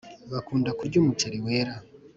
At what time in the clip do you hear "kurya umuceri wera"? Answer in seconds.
0.77-1.73